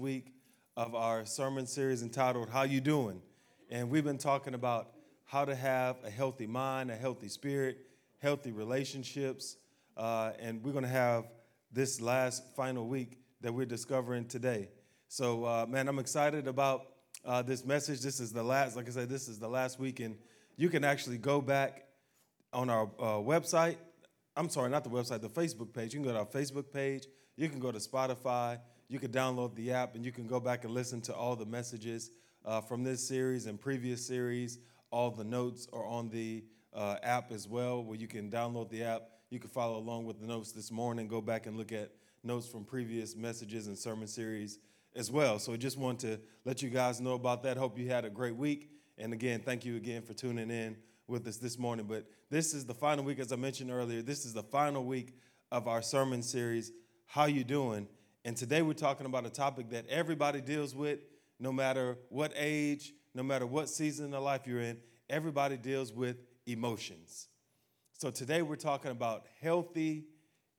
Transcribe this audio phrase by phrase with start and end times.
[0.00, 0.32] week
[0.78, 3.20] of our sermon series entitled How You Doing?
[3.70, 4.92] And we've been talking about
[5.26, 7.86] how to have a healthy mind, a healthy spirit,
[8.18, 9.56] healthy relationships.
[9.98, 11.26] Uh, and we're going to have
[11.70, 14.70] this last final week that we're discovering today.
[15.08, 16.86] So, uh, man, I'm excited about
[17.26, 18.00] uh, this message.
[18.00, 20.00] This is the last, like I said, this is the last week.
[20.00, 20.16] And
[20.56, 21.84] you can actually go back
[22.54, 23.76] on our uh, website.
[24.34, 25.92] I'm sorry, not the website, the Facebook page.
[25.92, 27.06] You can go to our Facebook page.
[27.36, 28.60] You can go to Spotify
[28.90, 31.46] you can download the app and you can go back and listen to all the
[31.46, 32.10] messages
[32.44, 34.58] uh, from this series and previous series.
[34.90, 36.42] All the notes are on the
[36.74, 39.02] uh, app as well, where you can download the app.
[39.30, 41.92] You can follow along with the notes this morning, go back and look at
[42.24, 44.58] notes from previous messages and sermon series
[44.96, 45.38] as well.
[45.38, 47.56] So I just want to let you guys know about that.
[47.56, 48.70] Hope you had a great week.
[48.98, 50.76] And again, thank you again for tuning in
[51.06, 51.86] with us this morning.
[51.88, 55.14] But this is the final week, as I mentioned earlier, this is the final week
[55.52, 56.72] of our sermon series,
[57.06, 57.86] How You Doing?
[58.24, 60.98] And today we're talking about a topic that everybody deals with,
[61.38, 64.76] no matter what age, no matter what season of life you're in,
[65.08, 67.28] everybody deals with emotions.
[67.92, 70.04] So today we're talking about healthy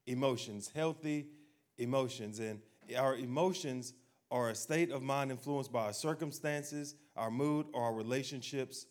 [0.06, 1.28] emotions, healthy
[1.78, 2.40] emotions.
[2.40, 2.60] And
[2.98, 3.94] our emotions
[4.30, 8.86] are a state of mind influenced by our circumstances, our mood, or our relationships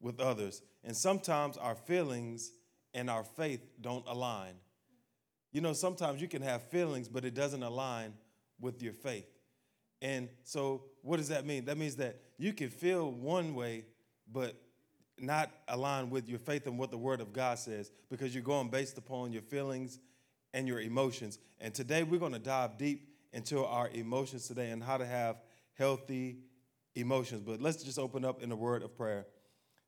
[0.00, 0.62] with others.
[0.82, 2.52] And sometimes our feelings
[2.94, 4.54] and our faith don't align.
[5.54, 8.12] You know, sometimes you can have feelings, but it doesn't align
[8.60, 9.28] with your faith.
[10.02, 11.66] And so, what does that mean?
[11.66, 13.84] That means that you can feel one way,
[14.30, 14.60] but
[15.16, 18.68] not align with your faith and what the Word of God says because you're going
[18.68, 20.00] based upon your feelings
[20.52, 21.38] and your emotions.
[21.60, 25.36] And today, we're going to dive deep into our emotions today and how to have
[25.78, 26.38] healthy
[26.96, 27.42] emotions.
[27.42, 29.24] But let's just open up in a word of prayer.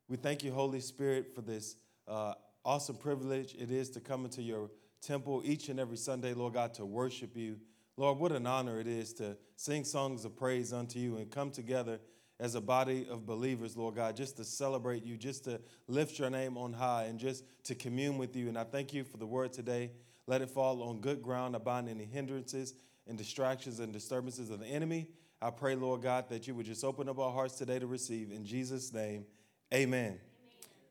[0.06, 1.74] We thank you, Holy Spirit, for this
[2.06, 4.70] uh, awesome privilege it is to come into your
[5.02, 7.58] temple each and every Sunday, Lord God, to worship you.
[7.96, 11.50] Lord, what an honor it is to sing songs of praise unto you and come
[11.50, 11.98] together
[12.38, 16.28] as a body of believers, Lord God, just to celebrate you, just to lift your
[16.28, 18.48] name on high, and just to commune with you.
[18.48, 19.92] And I thank you for the word today.
[20.26, 22.74] Let it fall on good ground, abide any hindrances
[23.06, 25.08] and distractions and disturbances of the enemy.
[25.40, 28.32] I pray, Lord God, that you would just open up our hearts today to receive.
[28.32, 29.24] In Jesus' name,
[29.72, 30.18] amen.
[30.18, 30.20] Amen.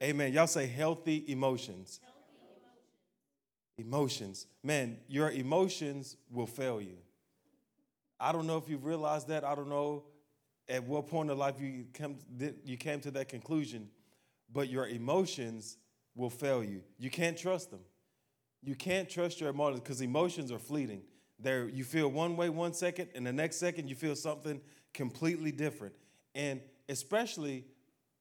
[0.01, 0.34] amen.
[0.34, 2.00] Y'all say healthy emotions.
[2.03, 2.15] Healthy
[3.78, 4.47] Emotions.
[4.63, 6.97] Man, your emotions will fail you.
[8.19, 9.44] I don't know if you've realized that.
[9.44, 10.03] I don't know
[10.68, 12.18] at what point in life you came,
[12.63, 13.90] you came to that conclusion,
[14.52, 15.78] but your emotions
[16.16, 16.81] will fail you.
[16.97, 17.81] You can't trust them.
[18.63, 21.02] You can't trust your emotions because emotions are fleeting.
[21.38, 24.62] There, you feel one way one second, and the next second you feel something
[24.94, 25.94] completely different.
[26.34, 27.66] And especially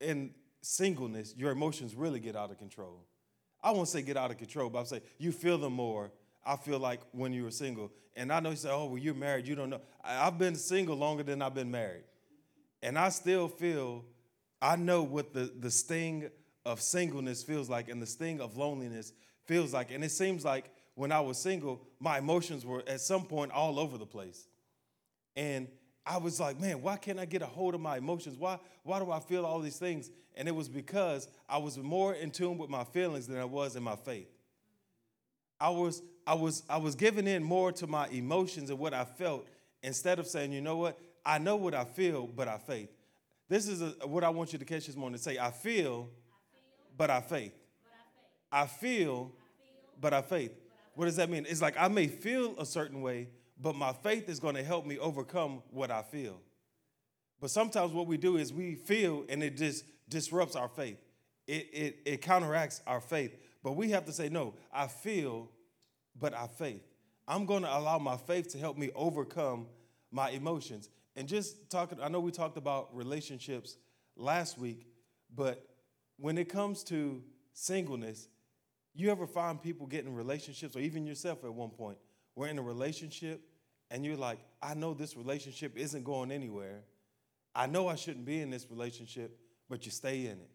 [0.00, 3.06] in singleness, your emotions really get out of control.
[3.64, 6.12] I won't say get out of control, but I'll say you feel them more.
[6.44, 7.90] I feel like when you were single.
[8.14, 9.80] And I know you say, oh, well, you're married, you don't know.
[10.04, 12.04] I've been single longer than I've been married.
[12.82, 14.04] And I still feel,
[14.60, 16.28] I know what the, the sting
[16.66, 19.14] of singleness feels like and the sting of loneliness
[19.46, 19.90] feels like.
[19.90, 23.80] And it seems like when I was single, my emotions were at some point all
[23.80, 24.46] over the place.
[25.34, 25.68] And
[26.06, 28.36] I was like, man, why can't I get a hold of my emotions?
[28.38, 30.10] Why, why do I feel all these things?
[30.36, 33.76] And it was because I was more in tune with my feelings than I was
[33.76, 34.28] in my faith.
[35.60, 39.04] I was, I was, I was giving in more to my emotions and what I
[39.04, 39.46] felt
[39.82, 42.90] instead of saying, you know what, I know what I feel, but I faith.
[43.48, 45.18] This is a, what I want you to catch this morning.
[45.18, 46.08] Say, I feel,
[46.96, 47.54] but I faith.
[48.50, 49.32] I feel,
[50.00, 50.52] but I faith.
[50.94, 51.46] What does that mean?
[51.48, 53.28] It's like I may feel a certain way,
[53.60, 56.40] but my faith is going to help me overcome what I feel.
[57.40, 60.98] But sometimes what we do is we feel and it just disrupts our faith.
[61.46, 63.36] It, it, it counteracts our faith.
[63.62, 65.50] But we have to say, no, I feel,
[66.18, 66.82] but I faith.
[67.26, 69.66] I'm going to allow my faith to help me overcome
[70.10, 70.88] my emotions.
[71.16, 73.76] And just talking, I know we talked about relationships
[74.16, 74.86] last week,
[75.34, 75.66] but
[76.18, 77.22] when it comes to
[77.52, 78.28] singleness,
[78.94, 81.98] you ever find people getting relationships, or even yourself at one point,
[82.36, 83.40] we're in a relationship
[83.90, 86.82] and you're like, I know this relationship isn't going anywhere.
[87.54, 89.38] I know I shouldn't be in this relationship,
[89.68, 90.50] but you stay in it.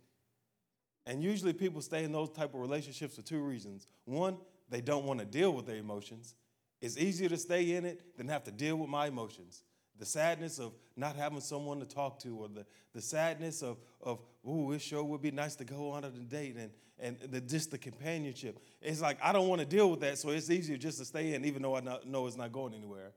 [1.06, 3.88] And usually people stay in those type of relationships for two reasons.
[4.06, 4.38] One,
[4.70, 6.36] they don't want to deal with their emotions.
[6.82, 9.64] It's easier to stay in it than have to deal with my emotions.
[10.00, 14.20] The sadness of not having someone to talk to, or the, the sadness of, of
[14.48, 17.70] ooh, it sure would be nice to go on a date, and, and the, just
[17.70, 18.60] the companionship.
[18.82, 21.34] It's like, I don't want to deal with that, so it's easier just to stay
[21.34, 23.12] in, even though I not, know it's not going anywhere.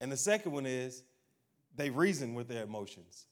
[0.00, 1.02] And the second one is
[1.74, 3.26] they reason with their emotions.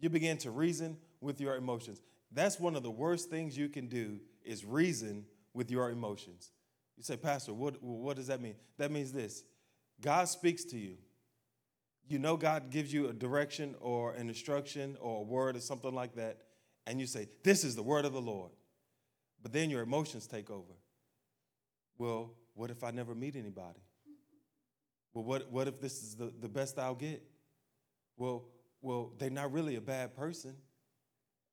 [0.00, 2.02] You begin to reason with your emotions.
[2.32, 5.24] That's one of the worst things you can do is reason
[5.54, 6.50] with your emotions.
[6.96, 8.56] You say, Pastor, what, what does that mean?
[8.78, 9.44] That means this
[10.00, 10.96] God speaks to you.
[12.08, 15.94] You know God gives you a direction or an instruction or a word or something
[15.94, 16.38] like that,
[16.86, 18.52] and you say, This is the word of the Lord.
[19.42, 20.72] But then your emotions take over.
[21.98, 23.80] Well, what if I never meet anybody?
[25.14, 27.22] Well, what, what if this is the, the best I'll get?
[28.16, 28.44] Well,
[28.82, 30.54] well, they're not really a bad person.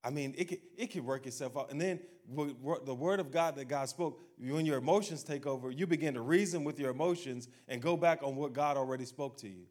[0.04, 1.72] I mean, it could, it could work itself out.
[1.72, 2.00] And then
[2.36, 6.22] the word of God that God spoke, when your emotions take over, you begin to
[6.22, 9.66] reason with your emotions and go back on what God already spoke to you.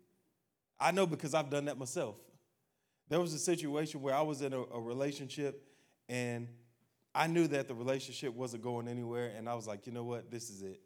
[0.80, 2.16] I know because I've done that myself.
[3.08, 5.66] There was a situation where I was in a, a relationship
[6.08, 6.48] and
[7.14, 9.32] I knew that the relationship wasn't going anywhere.
[9.36, 10.30] And I was like, you know what?
[10.30, 10.80] This is it.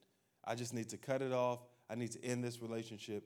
[0.44, 1.60] I just need to cut it off.
[1.88, 3.24] I need to end this relationship.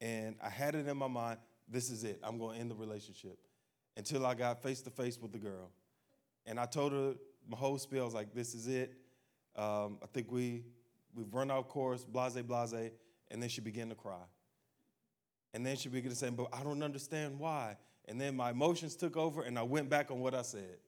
[0.00, 1.38] And I had it in my mind
[1.70, 2.18] this is it.
[2.22, 3.38] I'm going to end the relationship
[3.96, 5.70] until I got face to face with the girl.
[6.46, 7.14] And I told her
[7.46, 8.02] my whole spiel.
[8.02, 8.94] I was like, this is it.
[9.54, 10.64] Um, I think we,
[11.14, 12.92] we've run our course, blase, blase.
[13.30, 14.22] And then she began to cry.
[15.54, 17.76] And then she began to say, but I don't understand why.
[18.06, 20.78] And then my emotions took over and I went back on what I said.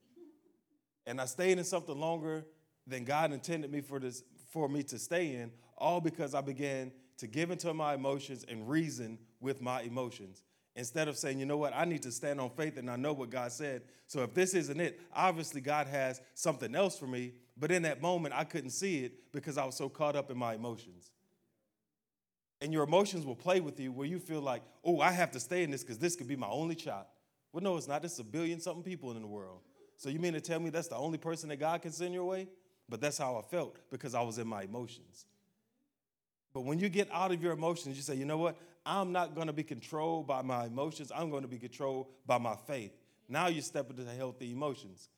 [1.05, 2.45] And I stayed in something longer
[2.87, 6.91] than God intended me for, this, for me to stay in, all because I began
[7.17, 10.43] to give into my emotions and reason with my emotions
[10.75, 13.13] instead of saying, you know what, I need to stand on faith and I know
[13.13, 13.81] what God said.
[14.07, 17.33] So if this isn't it, obviously God has something else for me.
[17.57, 20.37] But in that moment, I couldn't see it because I was so caught up in
[20.37, 21.11] my emotions.
[22.61, 25.39] And your emotions will play with you where you feel like, oh, I have to
[25.39, 27.07] stay in this because this could be my only shot.
[27.51, 28.01] Well, no, it's not.
[28.01, 29.61] There's a billion something people in the world.
[29.97, 32.25] So you mean to tell me that's the only person that God can send your
[32.25, 32.47] way?
[32.87, 35.25] But that's how I felt because I was in my emotions.
[36.53, 38.57] But when you get out of your emotions, you say, you know what?
[38.85, 41.11] I'm not going to be controlled by my emotions.
[41.15, 42.91] I'm going to be controlled by my faith.
[43.29, 45.09] Now you step into healthy emotions.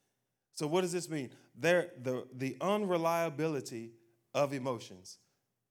[0.53, 1.31] So what does this mean?
[1.57, 3.91] There, the, the unreliability
[4.33, 5.17] of emotions.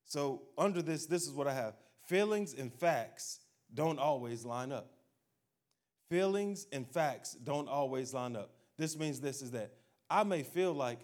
[0.05, 1.75] So under this, this is what I have.
[2.05, 3.41] Feelings and facts
[3.75, 4.91] don't always line up.
[6.11, 8.51] Feelings and facts don't always line up.
[8.77, 9.73] This means this is that
[10.11, 10.99] I may feel like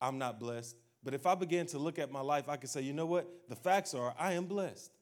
[0.00, 2.82] I'm not blessed, but if I begin to look at my life, I can say,
[2.82, 3.28] you know what?
[3.48, 4.92] The facts are I am blessed.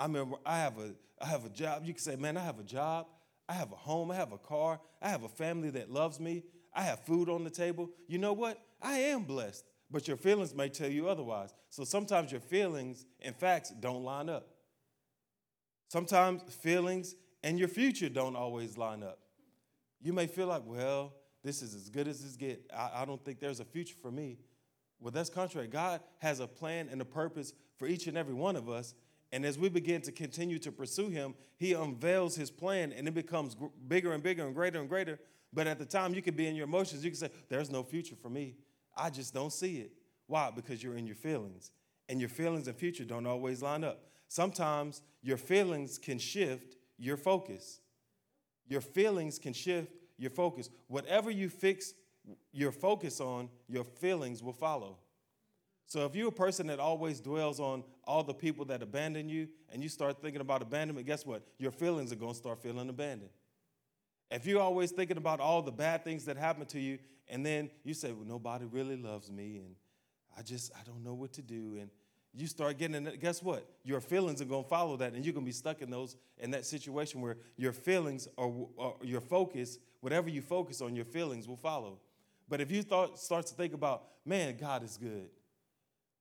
[0.00, 0.90] I mean, I have a
[1.20, 1.82] I have a job.
[1.84, 3.06] You can say, man, I have a job.
[3.48, 4.10] I have a home.
[4.10, 4.80] I have a car.
[5.00, 6.42] I have a family that loves me.
[6.74, 7.90] I have food on the table.
[8.08, 8.60] You know what?
[8.82, 9.64] I am blessed.
[9.90, 11.54] But your feelings may tell you otherwise.
[11.70, 14.48] So sometimes your feelings and facts don't line up.
[15.88, 19.18] Sometimes feelings and your future don't always line up.
[20.00, 22.68] You may feel like, well, this is as good as this get.
[22.74, 24.38] I, I don't think there's a future for me.
[25.00, 25.68] Well, that's contrary.
[25.68, 28.94] God has a plan and a purpose for each and every one of us.
[29.32, 33.14] And as we begin to continue to pursue Him, He unveils His plan and it
[33.14, 35.18] becomes bigger and bigger and greater and greater.
[35.52, 37.04] But at the time, you could be in your emotions.
[37.04, 38.56] You can say, There's no future for me.
[38.96, 39.92] I just don't see it.
[40.26, 40.50] Why?
[40.54, 41.70] Because you're in your feelings.
[42.08, 44.04] And your feelings and future don't always line up.
[44.28, 47.80] Sometimes your feelings can shift your focus.
[48.66, 50.70] Your feelings can shift your focus.
[50.88, 51.94] Whatever you fix
[52.52, 54.98] your focus on, your feelings will follow.
[55.86, 59.48] So if you're a person that always dwells on all the people that abandon you
[59.70, 61.42] and you start thinking about abandonment, guess what?
[61.58, 63.30] Your feelings are going to start feeling abandoned.
[64.30, 66.98] If you're always thinking about all the bad things that happen to you
[67.28, 69.74] and then you say, well, nobody really loves me and
[70.36, 71.76] I just, I don't know what to do.
[71.80, 71.90] And
[72.36, 73.64] you start getting guess what?
[73.84, 76.16] Your feelings are going to follow that, and you're going to be stuck in those
[76.38, 81.04] in that situation where your feelings or, or, your focus, whatever you focus on, your
[81.04, 82.00] feelings will follow.
[82.48, 85.28] But if you thought, start to think about, man, God is good.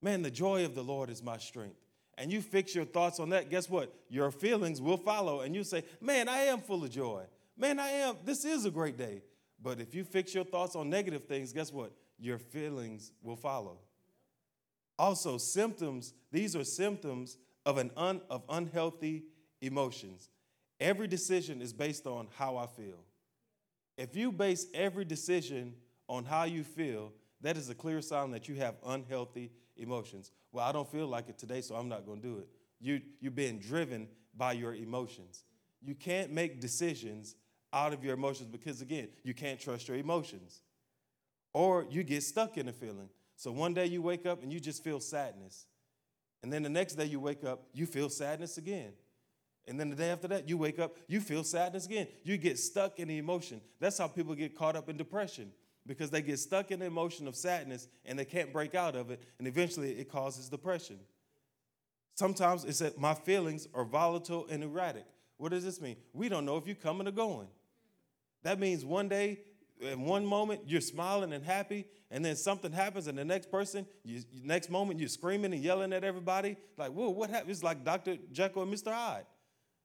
[0.01, 1.77] Man, the joy of the Lord is my strength.
[2.17, 3.91] And you fix your thoughts on that, guess what?
[4.07, 5.41] Your feelings will follow.
[5.41, 7.23] And you say, man, I am full of joy.
[7.57, 8.17] Man, I am.
[8.23, 9.21] This is a great day.
[9.61, 11.93] But if you fix your thoughts on negative things, guess what?
[12.19, 13.79] Your feelings will follow.
[14.99, 19.23] Also, symptoms, these are symptoms of, an un, of unhealthy
[19.61, 20.29] emotions.
[20.79, 23.05] Every decision is based on how I feel.
[23.97, 25.75] If you base every decision
[26.09, 30.31] on how you feel, that is a clear sign that you have unhealthy emotions.
[30.51, 32.47] Well, I don't feel like it today, so I'm not going to do it.
[32.79, 35.43] You, you're being driven by your emotions.
[35.81, 37.35] You can't make decisions
[37.73, 40.61] out of your emotions because, again, you can't trust your emotions.
[41.53, 43.09] Or you get stuck in a feeling.
[43.35, 45.65] So one day you wake up and you just feel sadness.
[46.43, 48.93] And then the next day you wake up, you feel sadness again.
[49.67, 52.07] And then the day after that, you wake up, you feel sadness again.
[52.23, 53.61] You get stuck in the emotion.
[53.79, 55.51] That's how people get caught up in depression
[55.85, 59.09] because they get stuck in the emotion of sadness and they can't break out of
[59.09, 59.21] it.
[59.39, 60.99] And eventually it causes depression.
[62.15, 65.05] Sometimes it's that my feelings are volatile and erratic.
[65.37, 65.95] What does this mean?
[66.13, 67.47] We don't know if you're coming or going.
[68.43, 69.39] That means one day,
[69.81, 73.85] in one moment, you're smiling and happy, and then something happens, and the next person,
[74.03, 76.57] you, next moment, you're screaming and yelling at everybody.
[76.77, 77.51] Like, whoa, what happened?
[77.51, 78.17] It's like Dr.
[78.31, 78.93] Jekyll and Mr.
[78.93, 79.25] Hyde.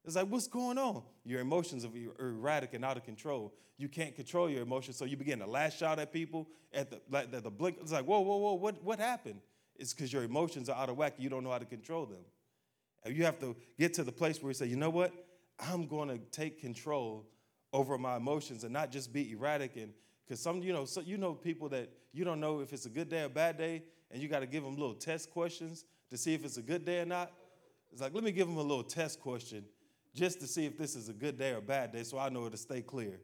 [0.04, 1.02] It's like, what's going on?
[1.24, 3.54] Your emotions are er, erratic and out of control.
[3.76, 7.00] You can't control your emotions, so you begin to lash out at people at the,
[7.10, 7.78] like, the blink.
[7.80, 9.40] It's like, whoa, whoa, whoa, what, what happened?
[9.76, 11.14] It's because your emotions are out of whack.
[11.18, 12.24] You don't know how to control them.
[13.04, 15.12] And you have to get to the place where you say, you know what?
[15.60, 17.26] I'm going to take control
[17.72, 19.92] over my emotions and not just be erratic and
[20.26, 22.90] because some you know so you know people that you don't know if it's a
[22.90, 26.16] good day or bad day and you got to give them little test questions to
[26.16, 27.32] see if it's a good day or not.
[27.92, 29.64] It's like let me give them a little test question
[30.14, 32.46] just to see if this is a good day or bad day so i know
[32.46, 33.20] it'll stay clear.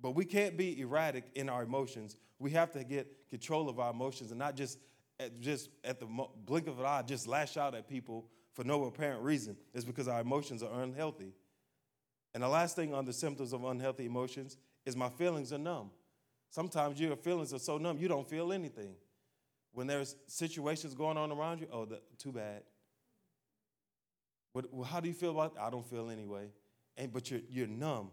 [0.00, 2.16] But we can't be erratic in our emotions.
[2.38, 4.78] We have to get control of our emotions and not just
[5.18, 6.06] at, just at the
[6.44, 9.56] blink of an eye just lash out at people for no apparent reason.
[9.72, 11.32] It's because our emotions are unhealthy
[12.34, 15.90] and the last thing on the symptoms of unhealthy emotions is my feelings are numb.
[16.50, 18.96] Sometimes your feelings are so numb you don't feel anything.
[19.72, 22.62] When there's situations going on around you, oh, the, too bad.
[24.52, 25.56] Well, how do you feel about?
[25.60, 26.50] I don't feel anyway.
[26.96, 28.10] And but you're you're numb.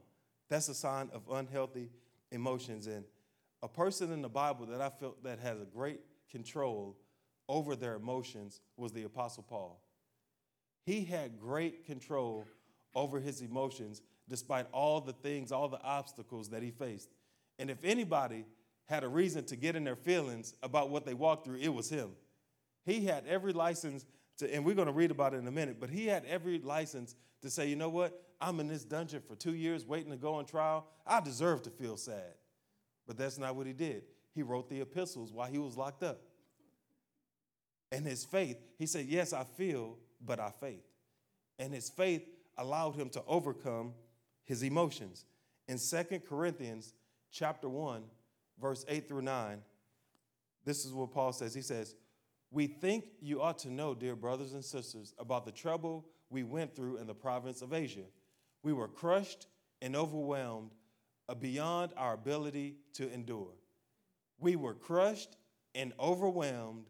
[0.49, 1.91] That's a sign of unhealthy
[2.31, 2.87] emotions.
[2.87, 3.05] And
[3.61, 5.99] a person in the Bible that I felt that has a great
[6.31, 6.97] control
[7.47, 9.79] over their emotions was the Apostle Paul.
[10.83, 12.47] He had great control
[12.95, 14.01] over his emotions
[14.31, 17.09] despite all the things, all the obstacles that he faced.
[17.59, 18.45] And if anybody
[18.85, 21.89] had a reason to get in their feelings about what they walked through, it was
[21.89, 22.11] him.
[22.85, 24.05] He had every license
[24.37, 26.59] to, and we're going to read about it in a minute, but he had every
[26.59, 28.23] license to say, you know what?
[28.39, 30.87] I'm in this dungeon for two years waiting to go on trial.
[31.05, 32.35] I deserve to feel sad.
[33.05, 34.03] But that's not what he did.
[34.33, 36.21] He wrote the epistles while he was locked up.
[37.91, 40.85] And his faith, he said, Yes, I feel, but I faith.
[41.59, 42.23] And his faith
[42.57, 43.93] allowed him to overcome
[44.51, 45.23] his emotions.
[45.69, 46.93] In Second Corinthians
[47.31, 48.03] chapter 1,
[48.59, 49.61] verse 8 through 9,
[50.65, 51.53] this is what Paul says.
[51.53, 51.95] He says,
[52.51, 56.75] We think you ought to know, dear brothers and sisters, about the trouble we went
[56.75, 58.03] through in the province of Asia.
[58.61, 59.47] We were crushed
[59.81, 60.71] and overwhelmed
[61.29, 63.53] uh, beyond our ability to endure.
[64.37, 65.37] We were crushed
[65.75, 66.87] and overwhelmed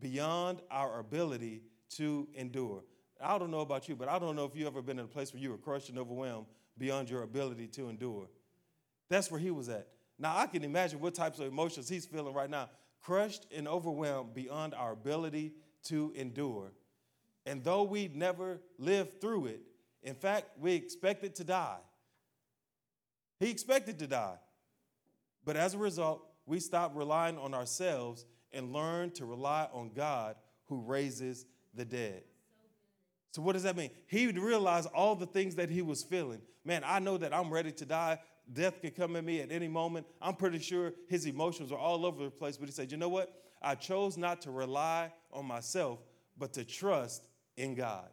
[0.00, 1.64] beyond our ability
[1.96, 2.82] to endure.
[3.22, 5.08] I don't know about you, but I don't know if you've ever been in a
[5.08, 6.46] place where you were crushed and overwhelmed
[6.78, 8.28] beyond your ability to endure.
[9.08, 9.88] That's where he was at.
[10.18, 12.70] Now I can imagine what types of emotions he's feeling right now.
[13.02, 15.52] Crushed and overwhelmed beyond our ability
[15.84, 16.72] to endure.
[17.46, 19.60] And though we never lived through it,
[20.02, 21.78] in fact, we expected to die.
[23.40, 24.38] He expected to die.
[25.44, 30.36] But as a result, we stopped relying on ourselves and learned to rely on God
[30.66, 32.22] who raises the dead.
[33.34, 33.90] So, what does that mean?
[34.06, 36.40] He realized all the things that he was feeling.
[36.64, 38.20] Man, I know that I'm ready to die.
[38.52, 40.06] Death can come at me at any moment.
[40.22, 43.08] I'm pretty sure his emotions were all over the place, but he said, You know
[43.08, 43.34] what?
[43.60, 45.98] I chose not to rely on myself,
[46.38, 47.26] but to trust
[47.56, 48.08] in God.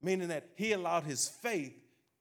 [0.00, 1.74] Meaning that he allowed his faith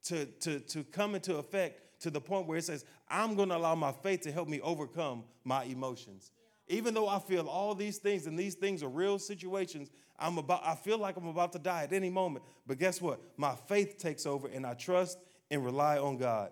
[0.07, 3.55] to, to, to come into effect to the point where it says, I'm going to
[3.55, 6.31] allow my faith to help me overcome my emotions.
[6.67, 10.65] Even though I feel all these things and these things are real situations, I'm about,
[10.65, 12.45] I feel like I'm about to die at any moment.
[12.65, 13.21] But guess what?
[13.37, 15.19] My faith takes over and I trust
[15.51, 16.51] and rely on God.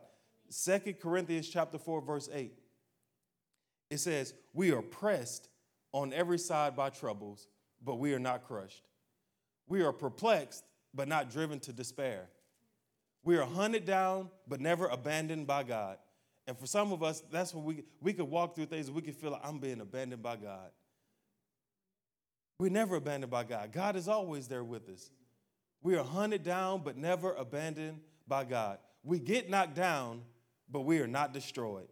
[0.49, 2.53] Second Corinthians chapter 4, verse 8.
[3.89, 5.49] It says, We are pressed
[5.93, 7.47] on every side by troubles,
[7.83, 8.83] but we are not crushed.
[9.67, 12.29] We are perplexed, but not driven to despair.
[13.23, 15.97] We are hunted down, but never abandoned by God.
[16.45, 19.01] And for some of us, that's when we, we could walk through things and we
[19.01, 20.71] could feel like I'm being abandoned by God.
[22.59, 23.71] We're never abandoned by God.
[23.71, 25.09] God is always there with us.
[25.81, 28.77] We are hunted down, but never abandoned by God.
[29.03, 30.21] We get knocked down,
[30.69, 31.89] but we are not destroyed.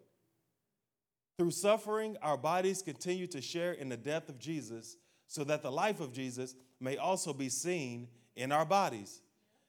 [1.37, 5.71] Through suffering, our bodies continue to share in the death of Jesus so that the
[5.71, 9.21] life of Jesus may also be seen in our bodies.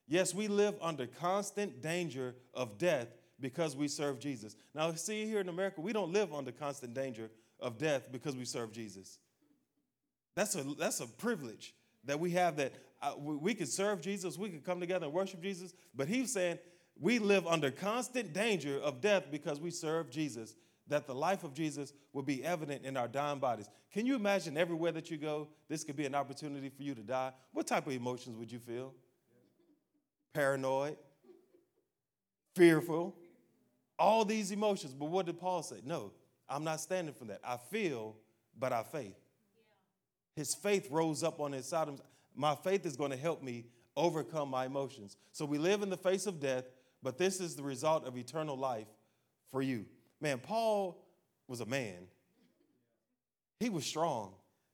[0.06, 3.08] Yes, we live under constant danger of death
[3.42, 4.56] because we serve Jesus.
[4.74, 7.28] Now, see, here in America, we don't live under constant danger
[7.60, 9.18] of death because we serve Jesus.
[10.34, 12.72] That's a, that's a privilege that we have that
[13.02, 16.32] uh, we, we can serve Jesus, we can come together and worship Jesus, but he's
[16.32, 16.58] saying
[16.98, 20.54] we live under constant danger of death because we serve Jesus,
[20.86, 23.68] that the life of Jesus will be evident in our dying bodies.
[23.92, 27.02] Can you imagine everywhere that you go, this could be an opportunity for you to
[27.02, 27.32] die?
[27.52, 28.94] What type of emotions would you feel?
[30.32, 30.96] Paranoid,
[32.54, 33.14] fearful,
[34.02, 34.92] all these emotions.
[34.92, 35.76] But what did Paul say?
[35.84, 36.10] No,
[36.48, 37.40] I'm not standing for that.
[37.44, 38.16] I feel,
[38.58, 39.14] but I faith.
[40.34, 41.88] His faith rose up on his side.
[42.34, 43.66] My faith is going to help me
[43.96, 45.16] overcome my emotions.
[45.30, 46.64] So we live in the face of death,
[47.00, 48.88] but this is the result of eternal life
[49.52, 49.84] for you.
[50.20, 51.04] Man, Paul
[51.46, 52.08] was a man.
[53.60, 54.32] He was strong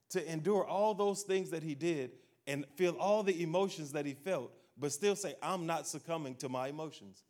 [0.09, 2.11] to endure all those things that he did
[2.47, 4.51] and feel all the emotions that he felt.
[4.75, 7.21] but still say, I'm not succumbing to my emotions.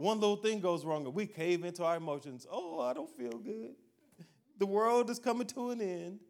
[0.00, 2.46] One little thing goes wrong and we cave into our emotions.
[2.50, 3.74] Oh, I don't feel good.
[4.58, 6.20] The world is coming to an end.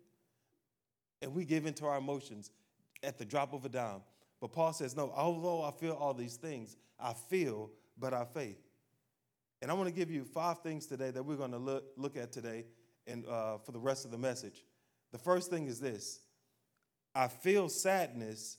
[1.23, 2.51] And we give into our emotions
[3.05, 4.01] at the drop of a dime.
[4.41, 8.59] But Paul says, no, although I feel all these things, I feel, but I faith.
[9.63, 12.17] And I want to give you five things today that we're going to look, look
[12.17, 12.65] at today
[13.07, 14.65] and uh, for the rest of the message.
[15.13, 16.19] The first thing is this
[17.15, 18.59] I feel sadness,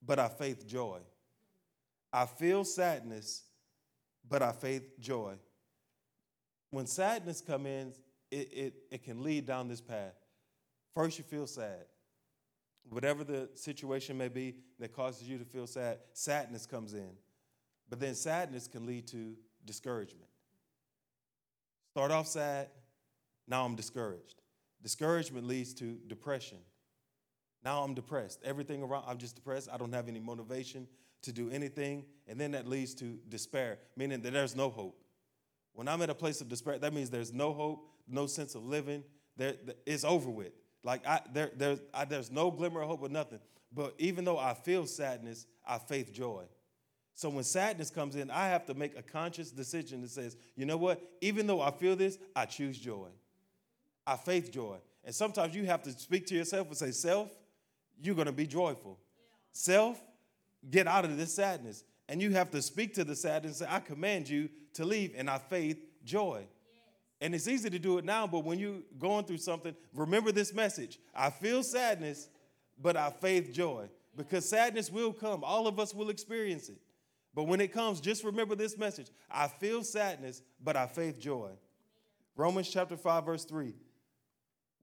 [0.00, 1.00] but I faith joy.
[2.14, 3.42] I feel sadness,
[4.28, 5.34] but our faith joy.
[6.70, 7.92] When sadness comes in,
[8.30, 10.14] it, it, it can lead down this path.
[10.94, 11.86] First, you feel sad.
[12.90, 17.10] Whatever the situation may be that causes you to feel sad, sadness comes in.
[17.88, 20.28] But then sadness can lead to discouragement.
[21.90, 22.68] Start off sad,
[23.46, 24.40] now I'm discouraged.
[24.82, 26.58] Discouragement leads to depression.
[27.64, 28.40] Now I'm depressed.
[28.44, 29.68] Everything around, I'm just depressed.
[29.72, 30.86] I don't have any motivation
[31.22, 32.04] to do anything.
[32.26, 35.02] And then that leads to despair, meaning that there's no hope.
[35.74, 38.64] When I'm at a place of despair, that means there's no hope, no sense of
[38.64, 39.04] living.
[39.36, 39.54] There,
[39.86, 40.52] it's over with.
[40.82, 43.38] Like I, there, there's, I, there's no glimmer of hope or nothing.
[43.72, 46.44] But even though I feel sadness, I faith joy.
[47.14, 50.64] So when sadness comes in, I have to make a conscious decision that says, you
[50.66, 51.02] know what?
[51.20, 53.08] Even though I feel this, I choose joy.
[54.06, 54.76] I faith joy.
[55.04, 57.28] And sometimes you have to speak to yourself and say, self,
[58.00, 58.98] you're going to be joyful.
[59.18, 59.24] Yeah.
[59.52, 60.00] Self,
[60.70, 61.84] get out of this sadness.
[62.08, 65.14] And you have to speak to the sadness and say, I command you to leave.
[65.16, 66.46] And I faith joy.
[67.20, 70.54] And it's easy to do it now, but when you're going through something, remember this
[70.54, 71.00] message.
[71.14, 72.28] I feel sadness,
[72.80, 73.88] but I faith joy.
[74.16, 75.42] Because sadness will come.
[75.42, 76.78] All of us will experience it.
[77.34, 79.10] But when it comes, just remember this message.
[79.30, 81.50] I feel sadness, but I faith joy.
[82.36, 83.74] Romans chapter 5, verse 3.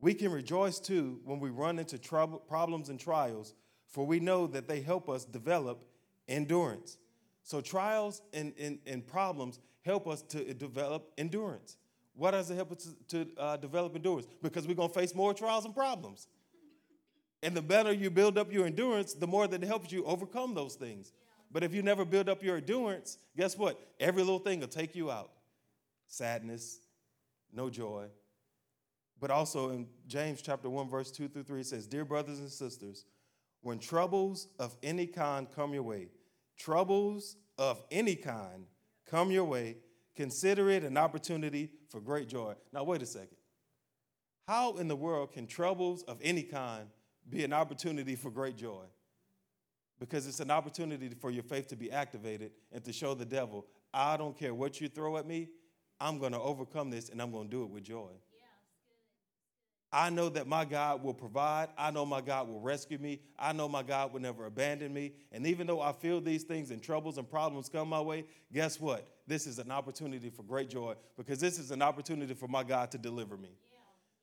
[0.02, 3.54] We can rejoice too when we run into trouble, problems and trials,
[3.88, 5.86] for we know that they help us develop
[6.28, 6.98] endurance.
[7.44, 11.78] So, trials and, and, and problems help us to develop endurance.
[12.16, 14.28] Why does it help us to, to uh, develop endurance?
[14.42, 16.28] Because we're going to face more trials and problems.
[17.44, 20.56] And the better you build up your endurance, the more that it helps you overcome
[20.56, 21.12] those things.
[21.52, 23.80] But if you never build up your endurance, guess what?
[24.00, 25.32] Every little thing will take you out
[26.08, 26.80] sadness,
[27.54, 28.08] no joy.
[29.20, 32.50] But also in James chapter 1, verse 2 through 3, it says, Dear brothers and
[32.50, 33.06] sisters,
[33.66, 36.08] when troubles of any kind come your way,
[36.58, 38.66] troubles of any kind
[39.06, 39.78] come your way,
[40.16, 42.56] Consider it an opportunity for great joy.
[42.72, 43.38] Now, wait a second.
[44.48, 46.88] How in the world can troubles of any kind
[47.30, 48.86] be an opportunity for great joy?
[50.00, 53.66] Because it's an opportunity for your faith to be activated and to show the devil,
[53.94, 55.50] I don't care what you throw at me,
[56.00, 58.12] I'm going to overcome this and I'm going to do it with joy.
[59.98, 61.70] I know that my God will provide.
[61.78, 63.22] I know my God will rescue me.
[63.40, 65.14] I know my God will never abandon me.
[65.32, 68.78] And even though I feel these things and troubles and problems come my way, guess
[68.78, 69.08] what?
[69.26, 72.92] This is an opportunity for great joy because this is an opportunity for my God
[72.92, 73.52] to deliver me.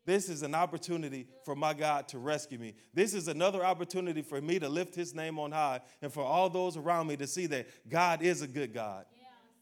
[0.05, 2.75] This is an opportunity for my God to rescue me.
[2.93, 6.51] This is another opportunity for me to lift his name on high and for all
[6.51, 9.07] those around me to see that God is a good God,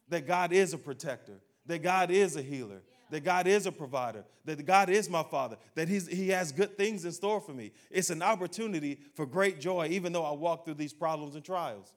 [0.09, 4.25] that God is a protector, that God is a healer, that God is a provider,
[4.45, 7.73] that God is my father, that he's, He has good things in store for me.
[7.91, 11.93] It's an opportunity for great joy, even though I walk through these problems and trials.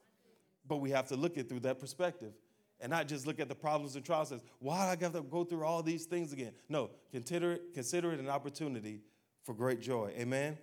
[0.68, 2.34] But we have to look at through that perspective
[2.80, 5.22] and not just look at the problems and trials as why do I have to
[5.22, 6.52] go through all these things again.
[6.68, 9.02] No, consider it, consider it an opportunity
[9.44, 10.12] for great joy.
[10.18, 10.44] Amen?
[10.44, 10.58] Amen.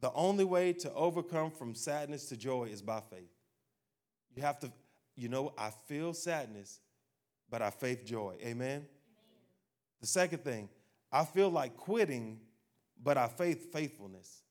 [0.00, 3.30] The only way to overcome from sadness to joy is by faith.
[4.34, 4.72] You have to,
[5.16, 6.80] you know, I feel sadness,
[7.50, 8.36] but I faith joy.
[8.42, 8.86] Amen.
[10.06, 10.68] The second thing,
[11.10, 12.38] I feel like quitting,
[13.02, 14.44] but I faith faithfulness.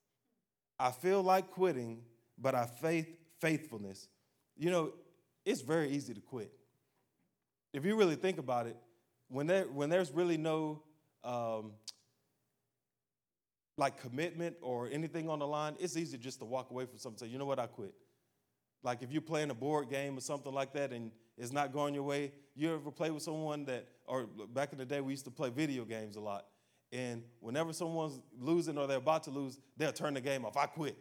[0.78, 2.02] I feel like quitting,
[2.38, 3.08] but I faith
[3.40, 4.10] faithfulness.
[4.58, 4.92] You know,
[5.46, 6.52] it's very easy to quit.
[7.72, 8.76] If you really think about it,
[9.30, 10.84] when there when there's really no
[11.24, 11.72] um,
[13.78, 17.30] like commitment or anything on the line, it's easy just to walk away from something.
[17.30, 17.94] Say, you know what, I quit.
[18.84, 21.94] Like if you're playing a board game or something like that, and it's not going
[21.94, 25.26] your way, you ever play with someone that, or back in the day, we used
[25.26, 26.46] to play video games a lot.
[26.92, 30.56] And whenever someone's losing or they're about to lose, they'll turn the game off.
[30.56, 30.98] I quit.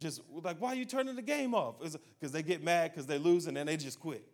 [0.00, 1.76] Just like, why are you turning the game off?
[1.80, 4.26] Because they get mad because they're losing and they just quit.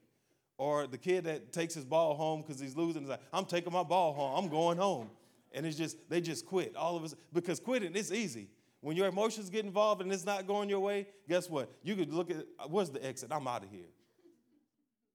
[0.59, 3.73] Or the kid that takes his ball home because he's losing is like, I'm taking
[3.73, 4.45] my ball home.
[4.45, 5.11] I'm going home.
[5.53, 6.77] And it's just, they just quit.
[6.77, 8.49] All of us, because quitting, it's easy.
[8.81, 11.71] When your emotions get involved and it's not going your way, guess what?
[11.83, 13.31] You could look at, what's the exit?
[13.33, 13.87] I'm out of here.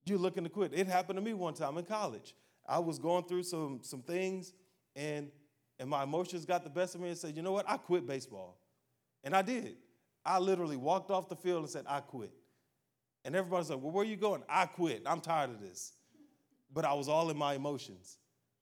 [0.09, 0.73] You're looking to quit.
[0.73, 2.35] It happened to me one time in college.
[2.67, 4.53] I was going through some, some things,
[4.95, 5.29] and,
[5.79, 7.69] and my emotions got the best of me and said, you know what?
[7.69, 8.57] I quit baseball.
[9.23, 9.77] And I did.
[10.25, 12.33] I literally walked off the field and said, I quit.
[13.27, 14.41] And everybody's like, Well, where are you going?
[14.47, 15.03] I quit.
[15.05, 15.93] I'm tired of this.
[16.73, 18.17] But I was all in my emotions.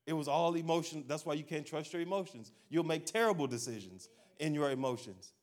[0.06, 1.04] It was all emotion.
[1.08, 2.52] That's why you can't trust your emotions.
[2.70, 5.34] You'll make terrible decisions in your emotions.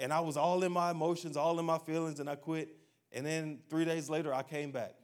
[0.00, 2.68] And I was all in my emotions, all in my feelings, and I quit.
[3.12, 4.94] And then three days later, I came back.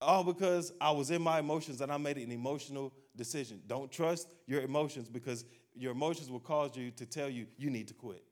[0.00, 3.60] All because I was in my emotions and I made an emotional decision.
[3.66, 7.88] Don't trust your emotions because your emotions will cause you to tell you you need
[7.88, 8.24] to quit.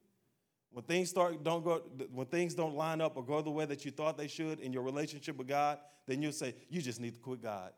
[0.71, 3.85] When things start don't go when things don't line up or go the way that
[3.85, 7.15] you thought they should in your relationship with God, then you'll say you just need
[7.15, 7.73] to quit God.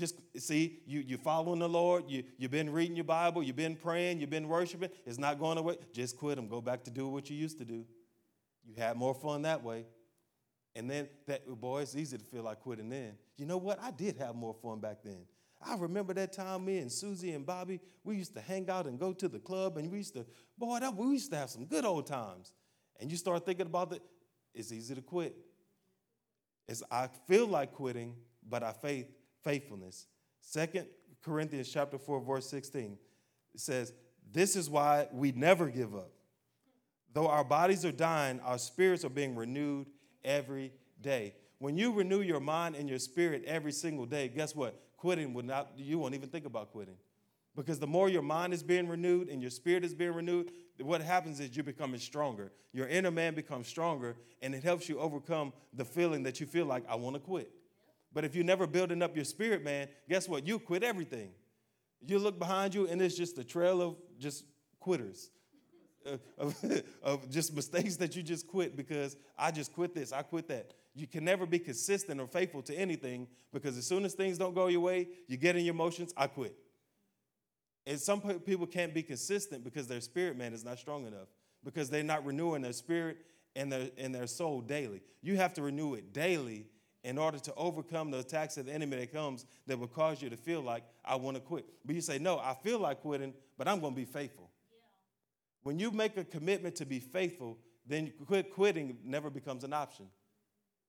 [0.00, 3.76] Just see, you, you're following the Lord, you, you've been reading your Bible, you've been
[3.76, 4.88] praying, you've been worshiping.
[5.04, 5.76] It's not going away.
[5.92, 6.48] Just quit them.
[6.48, 7.84] Go back to do what you used to do.
[8.64, 9.84] You had more fun that way.
[10.76, 13.14] And then that boy, it's easy to feel like quitting then.
[13.36, 13.82] You know what?
[13.82, 15.26] I did have more fun back then.
[15.62, 18.98] I remember that time me and Susie and Bobby, we used to hang out and
[18.98, 20.24] go to the club and we used to,
[20.56, 22.52] boy, that, we used to have some good old times.
[22.98, 24.02] And you start thinking about it,
[24.54, 25.36] it's easy to quit.
[26.66, 28.14] It's I feel like quitting,
[28.48, 29.06] but I faith
[29.42, 30.06] faithfulness.
[30.40, 30.86] Second
[31.22, 32.96] Corinthians chapter 4, verse 16.
[33.54, 33.92] It says,
[34.32, 36.12] This is why we never give up.
[37.12, 39.86] Though our bodies are dying, our spirits are being renewed
[40.24, 41.34] every day.
[41.58, 44.80] When you renew your mind and your spirit every single day, guess what?
[44.96, 46.96] Quitting would not, you won't even think about quitting.
[47.56, 51.02] Because the more your mind is being renewed and your spirit is being renewed, what
[51.02, 52.52] happens is you're becoming stronger.
[52.72, 56.66] Your inner man becomes stronger, and it helps you overcome the feeling that you feel
[56.66, 57.50] like, I want to quit.
[58.12, 60.46] But if you're never building up your spirit, man, guess what?
[60.46, 61.30] You quit everything.
[62.06, 64.44] You look behind you, and it's just a trail of just
[64.78, 65.30] quitters.
[66.38, 66.56] Of,
[67.02, 70.72] of, just mistakes that you just quit because I just quit this, I quit that.
[70.94, 74.54] You can never be consistent or faithful to anything because as soon as things don't
[74.54, 76.56] go your way, you get in your emotions, I quit.
[77.86, 81.28] And some people can't be consistent because their spirit man is not strong enough
[81.64, 83.18] because they're not renewing their spirit
[83.56, 85.02] and their, and their soul daily.
[85.22, 86.66] You have to renew it daily
[87.02, 90.28] in order to overcome the attacks of the enemy that comes that will cause you
[90.30, 91.66] to feel like I want to quit.
[91.84, 94.49] But you say, no, I feel like quitting, but I'm going to be faithful.
[95.62, 100.06] When you make a commitment to be faithful, then quit quitting never becomes an option.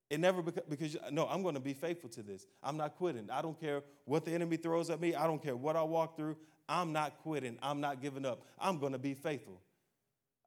[0.10, 2.46] It never beca- because no, I'm going to be faithful to this.
[2.62, 3.30] I'm not quitting.
[3.32, 5.16] I don't care what the enemy throws at me.
[5.16, 6.36] I don't care what I walk through.
[6.68, 7.58] I'm not quitting.
[7.62, 8.46] I'm not giving up.
[8.60, 9.62] I'm going to be faithful.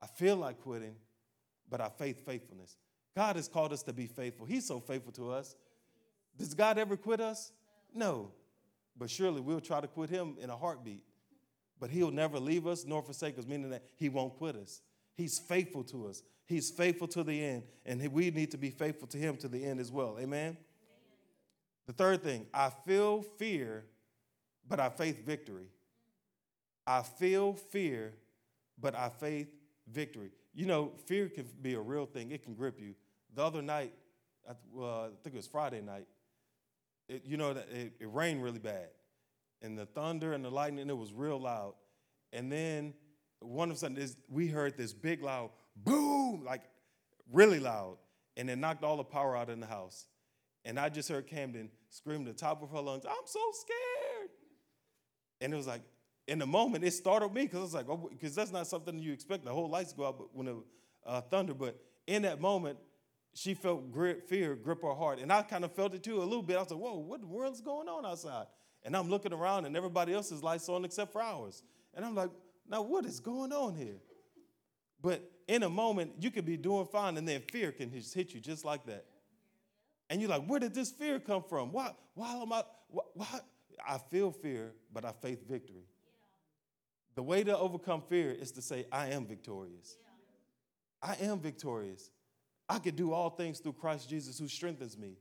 [0.03, 0.97] I feel like quitting,
[1.71, 2.77] but I faith faithfulness.
[3.17, 4.45] God has called us to be faithful.
[4.45, 5.57] He's so faithful to us.
[6.37, 7.53] Does God ever quit us?
[7.95, 8.33] No.
[8.97, 11.03] But surely we'll try to quit him in a heartbeat.
[11.81, 14.81] But he'll never leave us nor forsake us, meaning that he won't quit us.
[15.15, 16.23] He's faithful to us.
[16.47, 17.65] He's faithful to the end.
[17.87, 20.17] And we need to be faithful to him to the end as well.
[20.19, 20.51] Amen?
[20.51, 20.57] Amen.
[21.87, 23.85] The third thing, I feel fear,
[24.69, 25.69] but I faith victory.
[26.87, 28.15] I feel fear,
[28.81, 29.49] but I faith
[29.91, 30.31] victory.
[30.55, 32.95] You know, fear can be a real thing, it can grip you.
[33.35, 33.93] The other night,
[34.49, 36.07] I, uh, I think it was Friday night,
[37.09, 38.89] it, you know, it, it rained really bad.
[39.65, 41.73] And the thunder and the lightning, it was real loud.
[42.35, 42.93] And then
[43.41, 46.63] one of a sudden, we heard this big loud boom, like
[47.33, 47.97] really loud.
[48.37, 50.07] And it knocked all the power out in the house.
[50.67, 54.31] And I just heard Camden scream the top of her lungs, I'm so scared.
[55.41, 55.83] And it was like,
[56.27, 58.99] in the moment, it startled me because I was like, oh, because that's not something
[58.99, 59.45] you expect.
[59.45, 60.63] The whole lights go out when the
[61.07, 61.55] uh, thunder.
[61.55, 62.79] But in that moment,
[63.35, 65.21] she felt grip, fear grip her heart.
[65.21, 66.57] And I kind of felt it too a little bit.
[66.57, 68.47] I was like, whoa, what the world's going on outside?
[68.85, 71.63] And I'm looking around and everybody else's lights on except for ours.
[71.95, 72.31] And I'm like,
[72.69, 73.97] now what is going on here?
[75.01, 78.35] But in a moment, you could be doing fine and then fear can just hit
[78.35, 79.05] you just like that.
[80.11, 81.73] And you're like, where did this fear come from?
[81.73, 83.41] Why, why am I, why?
[83.87, 85.85] I feel fear, but I faith victory.
[87.15, 89.97] The way to overcome fear is to say, I am victorious.
[91.03, 92.11] I am victorious.
[92.69, 95.17] I can do all things through Christ Jesus who strengthens me.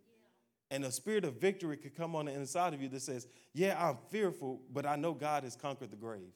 [0.73, 3.77] And a spirit of victory could come on the inside of you that says, Yeah,
[3.79, 6.31] I'm fearful, but I know God has conquered the grave.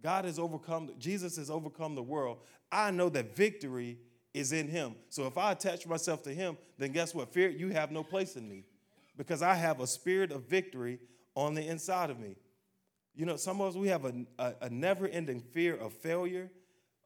[0.00, 2.38] God has overcome, Jesus has overcome the world.
[2.70, 3.98] I know that victory
[4.32, 4.94] is in him.
[5.08, 7.32] So if I attach myself to him, then guess what?
[7.32, 8.62] Fear, you have no place in me
[9.16, 11.00] because I have a spirit of victory
[11.34, 12.36] on the inside of me.
[13.16, 16.48] You know, some of us, we have a, a, a never ending fear of failure,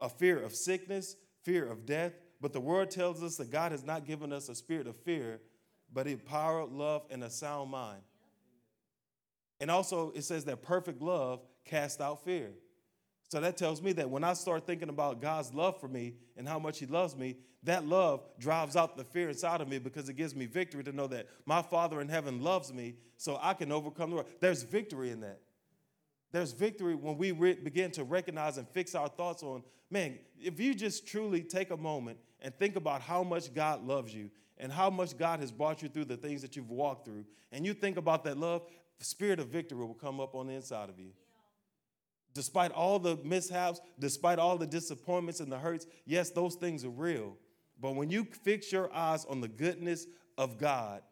[0.02, 2.12] a fear of sickness, fear of death.
[2.42, 5.40] But the word tells us that God has not given us a spirit of fear,
[5.92, 8.02] but a power, love, and a sound mind.
[9.60, 12.50] And also, it says that perfect love casts out fear.
[13.28, 16.48] So that tells me that when I start thinking about God's love for me and
[16.48, 20.08] how much He loves me, that love drives out the fear inside of me because
[20.08, 23.52] it gives me victory to know that my Father in heaven loves me so I
[23.54, 24.28] can overcome the world.
[24.40, 25.40] There's victory in that.
[26.30, 30.60] There's victory when we re- begin to recognize and fix our thoughts on, man, if
[30.60, 34.72] you just truly take a moment and think about how much God loves you and
[34.72, 37.74] how much God has brought you through the things that you've walked through, and you
[37.74, 38.62] think about that love,
[38.98, 41.10] the spirit of victory will come up on the inside of you.
[42.34, 46.90] Despite all the mishaps, despite all the disappointments and the hurts, yes, those things are
[46.90, 47.36] real.
[47.80, 51.02] But when you fix your eyes on the goodness of God,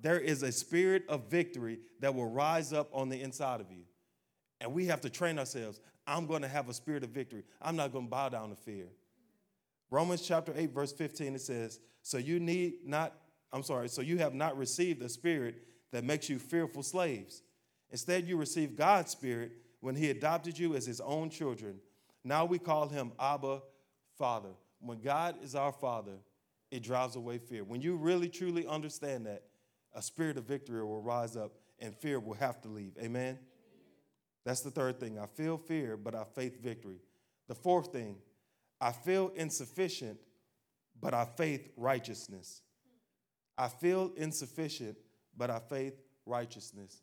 [0.00, 3.84] there is a spirit of victory that will rise up on the inside of you.
[4.60, 5.80] And we have to train ourselves.
[6.06, 7.44] I'm going to have a spirit of victory.
[7.60, 8.86] I'm not going to bow down to fear.
[9.90, 13.14] Romans chapter 8, verse 15, it says, So you need not,
[13.52, 15.62] I'm sorry, so you have not received the spirit
[15.92, 17.42] that makes you fearful slaves.
[17.90, 21.76] Instead, you received God's spirit when he adopted you as his own children.
[22.24, 23.62] Now we call him Abba,
[24.16, 24.50] Father.
[24.80, 26.18] When God is our Father,
[26.70, 27.64] it drives away fear.
[27.64, 29.44] When you really truly understand that,
[29.94, 32.92] a spirit of victory will rise up and fear will have to leave.
[33.00, 33.38] Amen?
[34.44, 35.18] That's the third thing.
[35.18, 37.00] I feel fear, but I faith victory.
[37.48, 38.16] The fourth thing,
[38.80, 40.18] I feel insufficient,
[41.02, 42.62] but I faith righteousness.
[43.58, 44.96] I feel insufficient,
[45.36, 47.02] but I faith righteousness.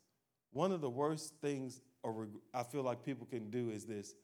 [0.52, 4.14] One of the worst things or I feel like people can do is this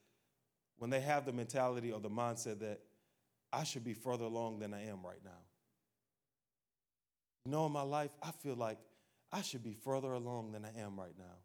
[0.79, 2.81] when they have the mentality or the mindset that
[3.53, 5.31] I should be further along than I am right now.
[7.45, 8.79] You know, in my life, I feel like
[9.31, 11.37] I should be further along than I am right now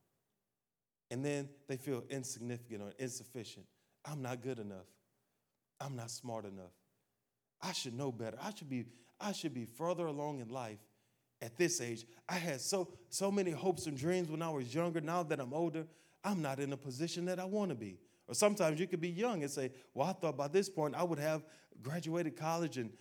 [1.12, 3.66] and then they feel insignificant or insufficient.
[4.06, 4.88] I'm not good enough.
[5.80, 6.72] I'm not smart enough.
[7.62, 8.38] I should know better.
[8.42, 8.86] I should be,
[9.20, 10.80] I should be further along in life
[11.42, 12.06] at this age.
[12.28, 15.02] I had so, so many hopes and dreams when I was younger.
[15.02, 15.86] Now that I'm older,
[16.24, 17.98] I'm not in a position that I want to be.
[18.28, 21.04] Or sometimes you could be young and say, Well, I thought by this point I
[21.04, 21.44] would have
[21.82, 22.92] graduated college and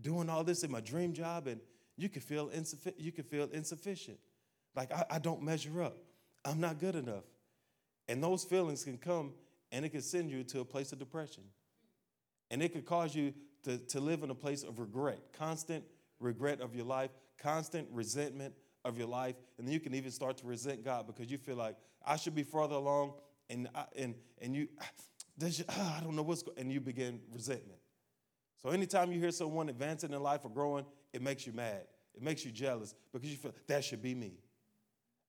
[0.00, 1.60] doing all this in my dream job, and
[1.96, 3.00] you could feel insufficient.
[3.00, 4.18] You could feel insufficient.
[4.76, 5.96] Like I, I don't measure up.
[6.44, 7.24] I'm not good enough.
[8.08, 9.32] And those feelings can come
[9.72, 11.44] and it can send you to a place of depression.
[12.50, 13.32] And it could cause you
[13.64, 15.84] to, to live in a place of regret, constant
[16.20, 19.34] regret of your life, constant resentment of your life.
[19.58, 22.34] And then you can even start to resent God because you feel like, I should
[22.34, 23.14] be further along.
[23.48, 24.68] And, I, and, and you,
[25.42, 27.80] I don't know what's going and you begin resentment.
[28.62, 31.82] So anytime you hear someone advancing in life or growing, it makes you mad.
[32.14, 34.38] It makes you jealous because you feel that should be me.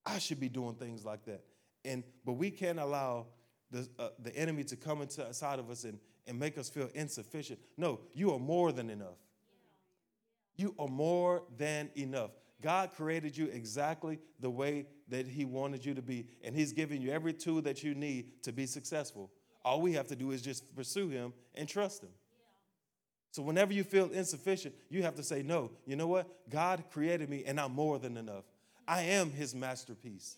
[0.05, 1.43] I should be doing things like that.
[1.83, 3.25] And but we can't allow
[3.71, 6.89] the, uh, the enemy to come into inside of us and, and make us feel
[6.93, 7.59] insufficient.
[7.77, 9.17] No, you are more than enough.
[10.55, 12.31] You are more than enough.
[12.61, 17.01] God created you exactly the way that He wanted you to be, and He's given
[17.01, 19.31] you every tool that you need to be successful.
[19.63, 22.09] All we have to do is just pursue Him and trust Him.
[23.31, 26.49] So, whenever you feel insufficient, you have to say, No, you know what?
[26.49, 28.45] God created me, and I'm more than enough.
[28.87, 30.37] I am His masterpiece.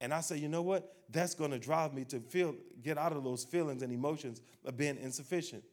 [0.00, 0.92] And I say, you know what?
[1.10, 4.76] That's going to drive me to feel, get out of those feelings and emotions of
[4.76, 5.64] being insufficient.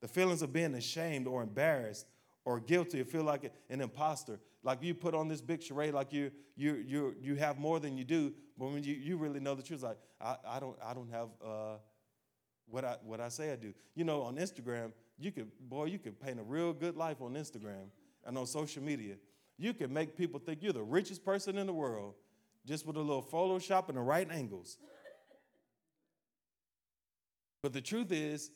[0.00, 2.06] The feelings of being ashamed or embarrassed
[2.44, 4.38] or guilty or feel like an imposter.
[4.62, 7.96] Like you put on this big charade like you, you, you, you have more than
[7.96, 10.94] you do, but when you, you really know the truth, like, I, I, don't, I
[10.94, 11.76] don't have uh,
[12.66, 13.74] what, I, what I say I do.
[13.94, 17.34] You know, on Instagram, you could, boy, you could paint a real good life on
[17.34, 17.88] Instagram
[18.24, 19.16] and on social media.
[19.58, 22.14] You can make people think you're the richest person in the world
[22.66, 24.76] just with a little Photoshop and the right angles.
[27.62, 28.50] But the truth is,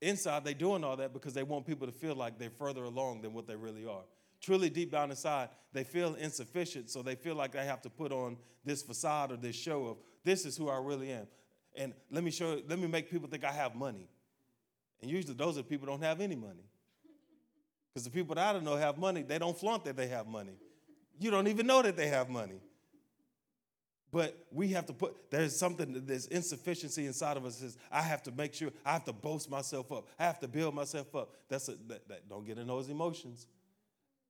[0.00, 3.22] inside they're doing all that because they want people to feel like they're further along
[3.22, 4.02] than what they really are.
[4.40, 8.10] Truly, deep down inside, they feel insufficient, so they feel like they have to put
[8.10, 11.28] on this facade or this show of this is who I really am.
[11.76, 14.08] And let me show, let me make people think I have money.
[15.00, 16.64] And usually, those are people don't have any money.
[17.92, 20.26] Because the people that I don't know have money, they don't flaunt that they have
[20.26, 20.56] money.
[21.18, 22.60] You don't even know that they have money.
[24.12, 27.56] But we have to put, there's something, there's insufficiency inside of us.
[27.56, 30.06] Says, I have to make sure, I have to boast myself up.
[30.18, 31.34] I have to build myself up.
[31.48, 33.46] That's a, that, that, don't get in those emotions.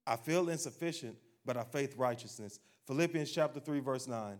[0.07, 2.61] I feel insufficient, but I faith righteousness.
[2.87, 4.39] Philippians chapter 3, verse 9.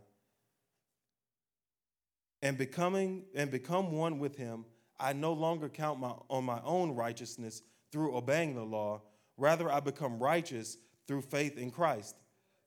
[2.41, 4.65] And becoming and become one with him,
[4.99, 9.03] I no longer count my, on my own righteousness through obeying the law.
[9.37, 10.77] Rather, I become righteous
[11.09, 12.15] through faith in Christ.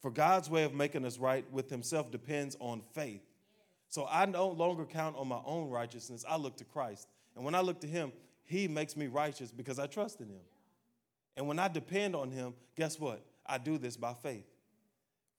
[0.05, 3.23] For God's way of making us right with Himself depends on faith.
[3.87, 6.23] So I no longer count on my own righteousness.
[6.29, 7.07] I look to Christ.
[7.35, 8.11] And when I look to Him,
[8.43, 10.43] He makes me righteous because I trust in Him.
[11.35, 13.25] And when I depend on Him, guess what?
[13.47, 14.45] I do this by faith.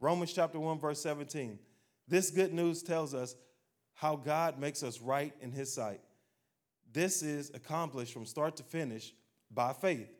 [0.00, 1.60] Romans chapter 1, verse 17.
[2.08, 3.36] This good news tells us
[3.94, 6.00] how God makes us right in His sight.
[6.92, 9.14] This is accomplished from start to finish
[9.48, 10.10] by faith.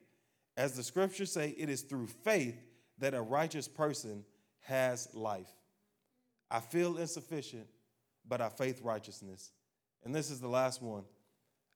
[0.55, 2.55] As the scriptures say, it is through faith
[2.99, 4.23] that a righteous person
[4.67, 5.49] has life.
[6.51, 7.67] I feel insufficient,
[8.27, 9.51] but I faith righteousness.
[10.03, 11.03] And this is the last one.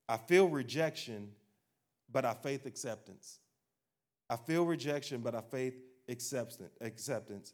[0.08, 1.30] I feel rejection,
[2.12, 3.39] but I faith acceptance.
[4.30, 5.75] I feel rejection, but I faith
[6.10, 7.54] acceptance.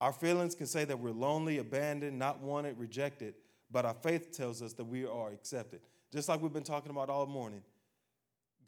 [0.00, 3.34] Our feelings can say that we're lonely, abandoned, not wanted, rejected,
[3.70, 5.80] but our faith tells us that we are accepted.
[6.12, 7.62] Just like we've been talking about all morning,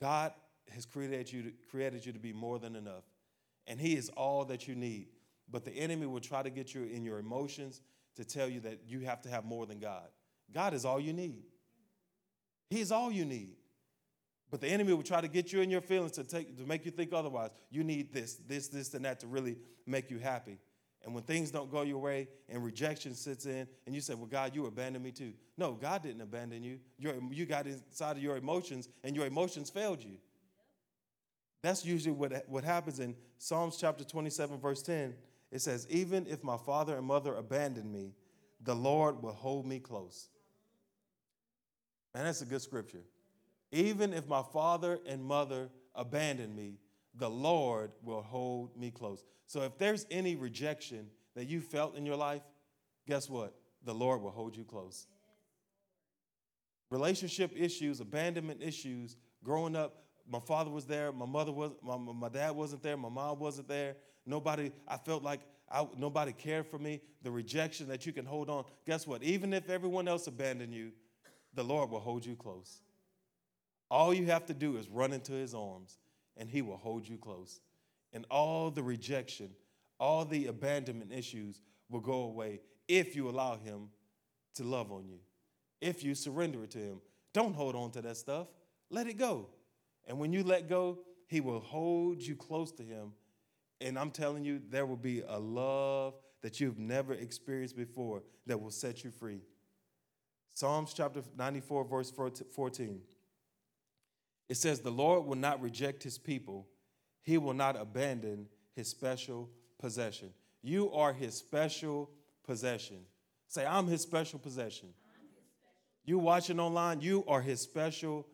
[0.00, 0.32] God
[0.70, 3.04] has created you to, created you to be more than enough,
[3.66, 5.09] and He is all that you need.
[5.50, 7.80] But the enemy will try to get you in your emotions
[8.16, 10.09] to tell you that you have to have more than God.
[10.52, 11.44] God is all you need.
[12.70, 13.56] He is all you need.
[14.50, 16.85] But the enemy will try to get you in your feelings to, take, to make
[16.85, 17.50] you think otherwise.
[17.70, 19.56] You need this, this, this, and that to really
[19.87, 20.59] make you happy.
[21.04, 24.26] And when things don't go your way and rejection sits in, and you say, Well,
[24.26, 25.35] God, you abandoned me too.
[25.56, 26.78] No, God didn't abandon you.
[26.98, 30.16] You're, you got inside of your emotions, and your emotions failed you.
[31.62, 35.14] That's usually what, what happens in Psalms chapter 27, verse 10.
[35.50, 38.14] It says, Even if my father and mother abandon me,
[38.62, 40.28] the Lord will hold me close.
[42.14, 43.02] And that's a good scripture.
[43.72, 46.78] Even if my father and mother abandon me,
[47.14, 49.24] the Lord will hold me close.
[49.46, 52.42] So if there's any rejection that you felt in your life,
[53.06, 53.54] guess what?
[53.85, 55.06] The Lord will hold you close.
[56.90, 62.28] Relationship issues, abandonment issues, growing up, my father was there, my mother was, my, my
[62.28, 63.96] dad wasn't there, my mom wasn't there.
[64.26, 67.00] Nobody, I felt like I, nobody cared for me.
[67.22, 68.64] The rejection that you can hold on.
[68.86, 69.22] Guess what?
[69.22, 70.92] Even if everyone else abandoned you,
[71.54, 72.80] the Lord will hold you close.
[73.90, 75.98] All you have to do is run into his arms
[76.36, 77.60] and he will hold you close.
[78.12, 79.50] And all the rejection,
[79.98, 83.88] all the abandonment issues will go away if you allow him
[84.54, 85.18] to love on you.
[85.80, 87.00] If you surrender it to him.
[87.32, 88.48] Don't hold on to that stuff.
[88.90, 89.48] Let it go.
[90.06, 93.12] And when you let go, he will hold you close to him.
[93.80, 98.60] And I'm telling you, there will be a love that you've never experienced before that
[98.60, 99.40] will set you free.
[100.54, 103.00] Psalms chapter 94, verse 14.
[104.48, 106.66] It says, The Lord will not reject his people,
[107.22, 110.30] he will not abandon his special possession.
[110.62, 112.10] You are his special
[112.44, 112.98] possession.
[113.48, 114.88] Say, I'm his special possession.
[116.04, 118.26] You watching online, you are his special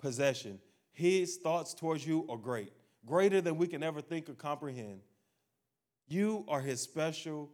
[0.00, 0.58] possession.
[0.92, 2.72] His thoughts towards you are great,
[3.06, 5.00] greater than we can ever think or comprehend.
[6.08, 7.50] You are his special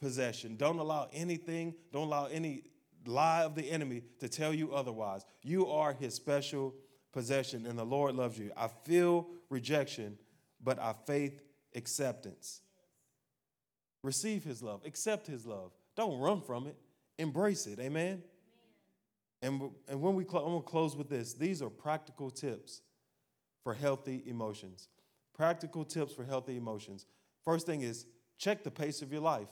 [0.00, 0.56] possession.
[0.56, 2.64] Don't allow anything, don't allow any
[3.06, 5.24] lie of the enemy to tell you otherwise.
[5.42, 6.74] You are his special
[7.12, 8.52] possession, and the Lord loves you.
[8.56, 10.18] I feel rejection,
[10.62, 11.42] but I faith
[11.74, 12.60] acceptance.
[14.02, 15.72] Receive his love, accept his love.
[15.96, 16.76] Don't run from it,
[17.18, 17.78] embrace it.
[17.78, 18.22] Amen.
[19.42, 21.32] And, and when we cl- I'm to close with this.
[21.32, 22.82] These are practical tips
[23.62, 24.88] for healthy emotions.
[25.34, 27.06] Practical tips for healthy emotions.
[27.44, 28.06] First thing is
[28.38, 29.48] check the pace of your life.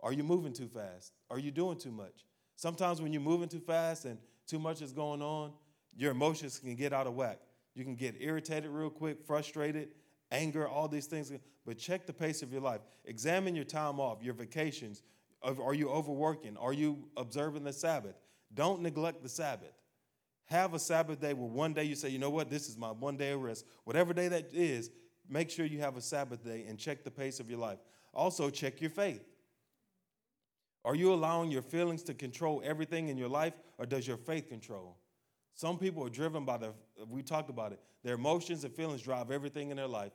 [0.00, 1.12] Are you moving too fast?
[1.30, 2.24] Are you doing too much?
[2.56, 5.52] Sometimes when you're moving too fast and too much is going on,
[5.96, 7.38] your emotions can get out of whack.
[7.74, 9.90] You can get irritated real quick, frustrated,
[10.30, 11.32] anger, all these things.
[11.66, 12.80] But check the pace of your life.
[13.04, 15.02] Examine your time off, your vacations.
[15.42, 16.56] Are you overworking?
[16.56, 18.16] Are you observing the Sabbath?
[18.52, 19.72] Don't neglect the Sabbath.
[20.50, 22.90] Have a Sabbath day where one day you say, you know what, this is my
[22.90, 23.64] one day of rest.
[23.84, 24.90] Whatever day that is,
[25.28, 27.78] make sure you have a Sabbath day and check the pace of your life.
[28.12, 29.22] Also, check your faith.
[30.84, 34.48] Are you allowing your feelings to control everything in your life, or does your faith
[34.48, 34.96] control?
[35.54, 36.72] Some people are driven by the,
[37.08, 40.12] we talked about it, their emotions and feelings drive everything in their life.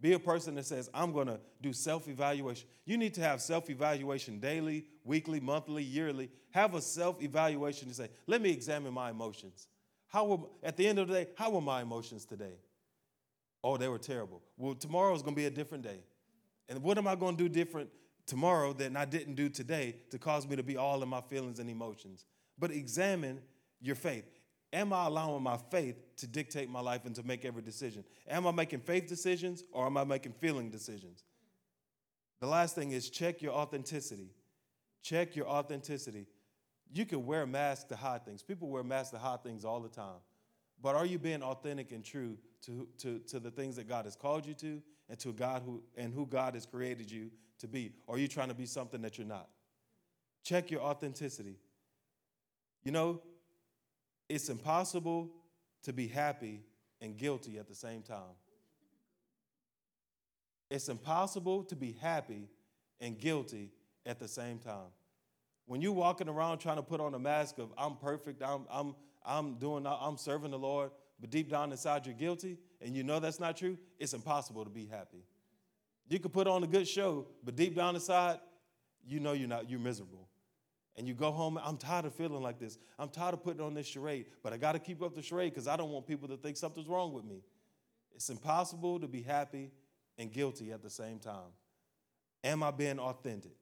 [0.00, 2.68] Be a person that says, I'm going to do self evaluation.
[2.84, 6.30] You need to have self evaluation daily, weekly, monthly, yearly.
[6.50, 9.68] Have a self evaluation to say, let me examine my emotions.
[10.14, 12.54] How were, at the end of the day, how were my emotions today?
[13.64, 14.40] Oh, they were terrible.
[14.56, 16.04] Well, tomorrow is going to be a different day.
[16.68, 17.90] And what am I going to do different
[18.24, 21.58] tomorrow than I didn't do today to cause me to be all in my feelings
[21.58, 22.26] and emotions?
[22.56, 23.40] But examine
[23.80, 24.24] your faith.
[24.72, 28.04] Am I allowing my faith to dictate my life and to make every decision?
[28.28, 31.24] Am I making faith decisions or am I making feeling decisions?
[32.40, 34.30] The last thing is check your authenticity.
[35.02, 36.28] Check your authenticity.
[36.94, 38.44] You can wear masks to hide things.
[38.44, 40.20] People wear masks to hide things all the time.
[40.80, 44.14] But are you being authentic and true to, to, to the things that God has
[44.14, 47.90] called you to and to God who and who God has created you to be?
[48.06, 49.48] Or are you trying to be something that you're not?
[50.44, 51.56] Check your authenticity.
[52.84, 53.20] You know,
[54.28, 55.32] it's impossible
[55.82, 56.60] to be happy
[57.00, 58.36] and guilty at the same time.
[60.70, 62.48] It's impossible to be happy
[63.00, 63.72] and guilty
[64.06, 64.92] at the same time.
[65.66, 68.94] When you're walking around trying to put on a mask of I'm perfect, I'm, I'm,
[69.24, 70.90] I'm doing, I'm serving the Lord,
[71.20, 74.70] but deep down inside you're guilty and you know that's not true, it's impossible to
[74.70, 75.24] be happy.
[76.08, 78.38] You can put on a good show, but deep down inside,
[79.06, 80.28] you know you're not, you're miserable.
[80.96, 82.78] And you go home, I'm tired of feeling like this.
[82.98, 85.52] I'm tired of putting on this charade, but I got to keep up the charade
[85.52, 87.42] because I don't want people to think something's wrong with me.
[88.14, 89.72] It's impossible to be happy
[90.18, 91.52] and guilty at the same time.
[92.44, 93.56] Am I being authentic?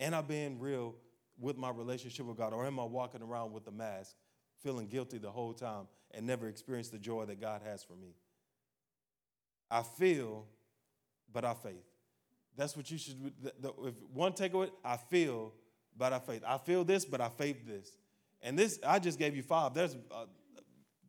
[0.00, 0.96] Am I being real
[1.38, 2.52] with my relationship with God?
[2.52, 4.14] Or am I walking around with a mask,
[4.62, 8.14] feeling guilty the whole time and never experience the joy that God has for me?
[9.70, 10.46] I feel,
[11.32, 11.84] but I faith.
[12.56, 13.32] That's what you should.
[13.42, 15.52] The, the, if one takeaway, I feel,
[15.96, 16.42] but I faith.
[16.46, 17.96] I feel this, but I faith this.
[18.42, 19.74] And this, I just gave you five.
[19.74, 20.26] There's uh,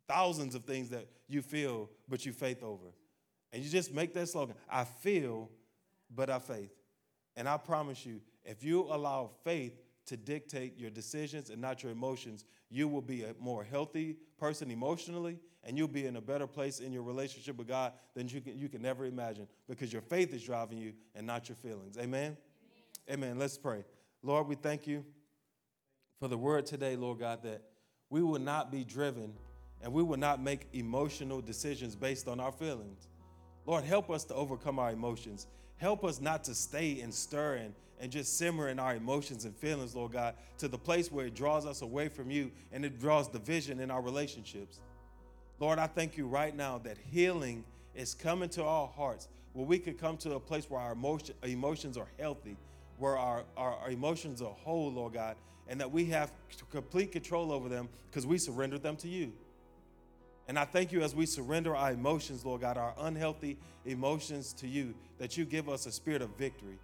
[0.08, 2.86] thousands of things that you feel, but you faith over.
[3.52, 5.50] And you just make that slogan I feel,
[6.14, 6.70] but I faith.
[7.36, 9.72] And I promise you, if you allow faith
[10.08, 14.70] to dictate your decisions and not your emotions, you will be a more healthy person
[14.70, 18.40] emotionally, and you'll be in a better place in your relationship with God than you
[18.40, 21.96] can, you can never imagine because your faith is driving you and not your feelings.
[21.98, 22.36] Amen?
[23.08, 23.24] Amen.
[23.24, 23.38] Amen.
[23.38, 23.84] Let's pray.
[24.22, 25.04] Lord, we thank you
[26.18, 27.62] for the word today, Lord God, that
[28.10, 29.32] we will not be driven
[29.82, 33.08] and we will not make emotional decisions based on our feelings.
[33.66, 35.46] Lord, help us to overcome our emotions.
[35.78, 39.56] Help us not to stay and stir and, and just simmer in our emotions and
[39.56, 43.00] feelings, Lord God, to the place where it draws us away from you and it
[43.00, 44.80] draws division in our relationships.
[45.60, 47.64] Lord, I thank you right now that healing
[47.94, 51.34] is coming to our hearts, where we could come to a place where our emotion,
[51.42, 52.56] emotions are healthy,
[52.98, 55.36] where our, our, our emotions are whole, Lord God,
[55.68, 56.32] and that we have
[56.70, 59.32] complete control over them because we surrendered them to you.
[60.48, 64.66] And I thank you as we surrender our emotions, Lord God, our unhealthy emotions to
[64.66, 66.78] you, that you give us a spirit of victory.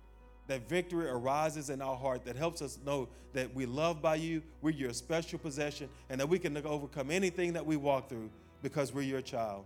[0.46, 4.42] That victory arises in our heart that helps us know that we love by you,
[4.60, 8.28] we're your special possession, and that we can overcome anything that we walk through
[8.62, 9.64] because we're your child.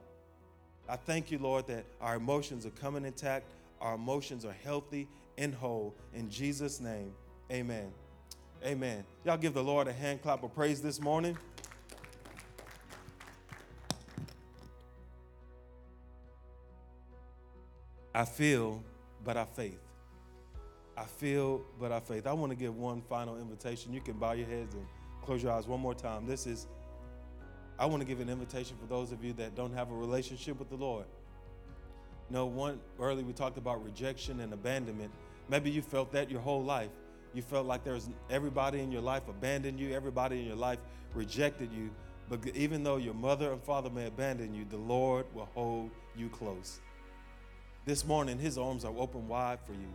[0.88, 3.46] I thank you, Lord, that our emotions are coming intact,
[3.80, 5.94] our emotions are healthy and whole.
[6.14, 7.12] In Jesus' name,
[7.50, 7.92] amen.
[8.64, 9.04] Amen.
[9.24, 11.36] Y'all give the Lord a hand clap of praise this morning.
[18.18, 18.82] I feel,
[19.24, 19.78] but I faith.
[20.96, 22.26] I feel, but I faith.
[22.26, 23.92] I want to give one final invitation.
[23.92, 24.84] You can bow your heads and
[25.22, 26.26] close your eyes one more time.
[26.26, 26.66] This is,
[27.78, 30.58] I want to give an invitation for those of you that don't have a relationship
[30.58, 31.04] with the Lord.
[32.28, 35.12] You know, one early we talked about rejection and abandonment.
[35.48, 36.90] Maybe you felt that your whole life.
[37.34, 40.80] You felt like there's everybody in your life abandoned you, everybody in your life
[41.14, 41.88] rejected you.
[42.28, 46.28] But even though your mother and father may abandon you, the Lord will hold you
[46.30, 46.80] close.
[47.88, 49.88] This morning, his arms are open wide for you.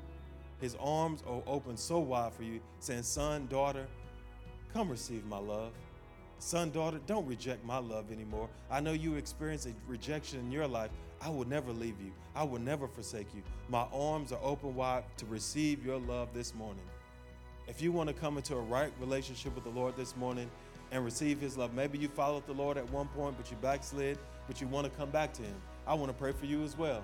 [0.60, 3.86] His arms are open so wide for you, saying, Son, daughter,
[4.74, 5.74] come receive my love.
[6.40, 8.50] Son, daughter, don't reject my love anymore.
[8.72, 10.90] I know you experienced a rejection in your life.
[11.22, 13.44] I will never leave you, I will never forsake you.
[13.70, 16.86] My arms are open wide to receive your love this morning.
[17.68, 20.50] If you want to come into a right relationship with the Lord this morning
[20.92, 24.18] and receive his love, maybe you followed the Lord at one point, but you backslid,
[24.48, 25.62] but you want to come back to him.
[25.86, 27.04] I want to pray for you as well.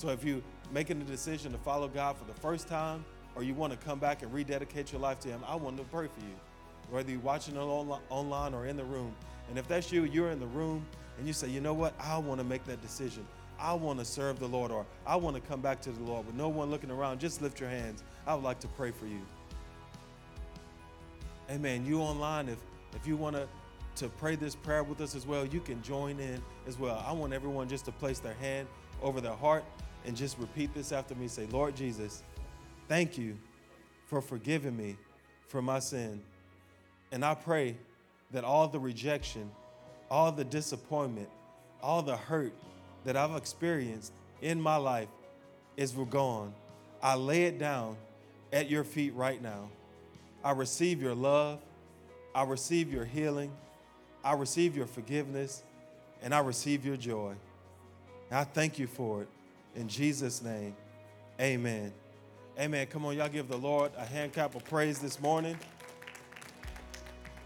[0.00, 0.40] So if you're
[0.72, 3.98] making the decision to follow God for the first time, or you want to come
[3.98, 6.34] back and rededicate your life to Him, I want to pray for you.
[6.90, 9.14] Whether you're watching it online or in the room.
[9.50, 10.86] And if that's you, you're in the room
[11.18, 13.26] and you say, you know what, I want to make that decision.
[13.58, 16.24] I want to serve the Lord, or I want to come back to the Lord
[16.24, 17.20] with no one looking around.
[17.20, 18.02] Just lift your hands.
[18.26, 19.20] I would like to pray for you.
[21.50, 21.84] Amen.
[21.84, 22.58] You online, if
[22.96, 23.46] if you want to
[23.96, 27.04] to pray this prayer with us as well, you can join in as well.
[27.06, 28.66] I want everyone just to place their hand
[29.02, 29.62] over their heart
[30.04, 31.28] and just repeat this after me.
[31.28, 32.22] Say, Lord Jesus,
[32.88, 33.36] thank you
[34.06, 34.96] for forgiving me
[35.46, 36.22] for my sin.
[37.12, 37.76] And I pray
[38.32, 39.50] that all the rejection,
[40.10, 41.28] all the disappointment,
[41.82, 42.52] all the hurt
[43.04, 45.08] that I've experienced in my life
[45.76, 46.54] is gone.
[47.02, 47.96] I lay it down
[48.52, 49.70] at your feet right now.
[50.44, 51.60] I receive your love.
[52.34, 53.52] I receive your healing.
[54.22, 55.62] I receive your forgiveness.
[56.22, 57.34] And I receive your joy.
[58.30, 59.28] And I thank you for it.
[59.76, 60.74] In Jesus' name,
[61.40, 61.92] amen.
[62.58, 62.86] Amen.
[62.88, 65.56] Come on, y'all give the Lord a hand clap of praise this morning.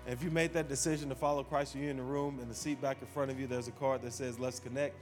[0.06, 2.80] If you made that decision to follow Christ, you're in the room, in the seat
[2.80, 4.94] back in front of you, there's a card that says, Let's Connect.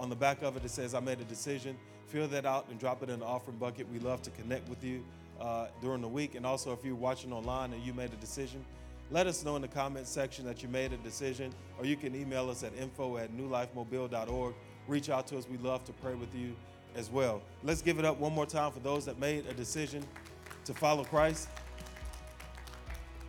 [0.00, 1.76] On the back of it, it says, I made a decision.
[2.06, 3.88] Fill that out and drop it in the offering bucket.
[3.92, 5.04] We love to connect with you
[5.40, 6.36] uh, during the week.
[6.36, 8.64] And also, if you're watching online and you made a decision,
[9.10, 12.14] let us know in the comment section that you made a decision, or you can
[12.14, 14.54] email us at info at newlifemobile.org
[14.88, 15.46] reach out to us.
[15.48, 16.56] We love to pray with you
[16.96, 17.42] as well.
[17.62, 20.02] Let's give it up one more time for those that made a decision
[20.64, 21.48] to follow Christ.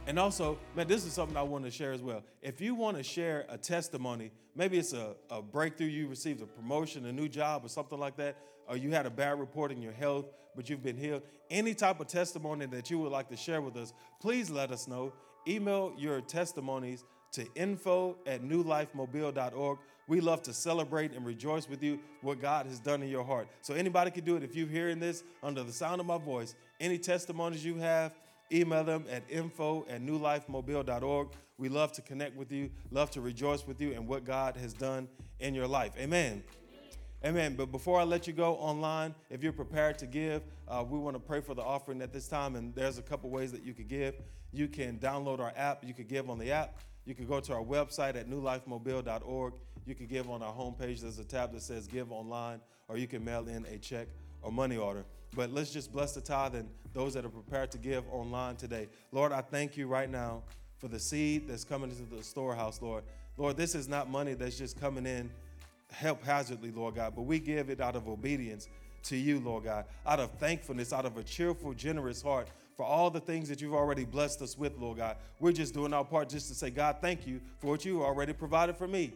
[0.07, 2.23] And also, man, this is something I want to share as well.
[2.41, 6.47] If you want to share a testimony, maybe it's a, a breakthrough, you received a
[6.47, 8.37] promotion, a new job, or something like that,
[8.67, 11.99] or you had a bad report in your health, but you've been healed, any type
[11.99, 15.13] of testimony that you would like to share with us, please let us know.
[15.47, 17.03] Email your testimonies
[17.33, 19.77] to info at newlifemobile.org.
[20.09, 23.47] We love to celebrate and rejoice with you what God has done in your heart.
[23.61, 24.43] So anybody can do it.
[24.43, 28.15] If you're hearing this under the sound of my voice, any testimonies you have,
[28.51, 31.27] email them at info at newlifemobile.org.
[31.59, 34.73] We love to connect with you, love to rejoice with you and what God has
[34.73, 35.07] done
[35.39, 35.91] in your life.
[35.95, 36.43] Amen.
[37.23, 37.53] Amen.
[37.55, 41.17] But before I let you go online, if you're prepared to give, uh, we want
[41.17, 42.55] to pray for the offering at this time.
[42.55, 44.15] And there's a couple ways that you could give.
[44.51, 45.83] You can download our app.
[45.85, 46.79] You could give on the app.
[47.09, 49.53] You can go to our website at newlifemobile.org.
[49.85, 51.01] You can give on our homepage.
[51.01, 54.07] There's a tab that says Give Online, or you can mail in a check
[54.41, 55.03] or money order.
[55.35, 58.87] But let's just bless the tithe and those that are prepared to give online today.
[59.11, 60.43] Lord, I thank you right now
[60.79, 63.03] for the seed that's coming into the storehouse, Lord.
[63.37, 65.29] Lord, this is not money that's just coming in
[65.91, 68.67] haphazardly, Lord God, but we give it out of obedience
[69.03, 73.09] to you, Lord God, out of thankfulness, out of a cheerful, generous heart for all
[73.09, 75.17] the things that you've already blessed us with, Lord God.
[75.39, 78.33] We're just doing our part just to say, God, thank you for what you already
[78.33, 79.13] provided for me.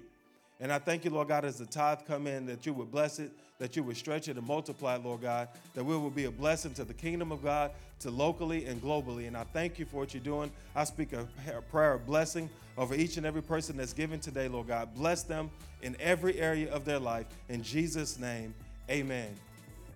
[0.63, 3.19] And I thank you, Lord God, as the tithe come in, that you would bless
[3.19, 6.23] it, that you would stretch it and multiply it, Lord God, that we will be
[6.23, 9.27] a blessing to the kingdom of God, to locally and globally.
[9.27, 10.49] And I thank you for what you're doing.
[10.73, 11.27] I speak a
[11.69, 14.95] prayer of blessing over each and every person that's given today, Lord God.
[14.95, 15.51] Bless them
[15.81, 17.25] in every area of their life.
[17.49, 18.55] In Jesus' name,
[18.89, 19.35] amen.